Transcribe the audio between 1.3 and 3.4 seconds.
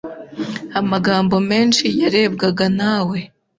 menshi yarebwaga nawe